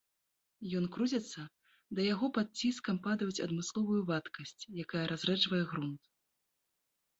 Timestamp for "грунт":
5.77-6.01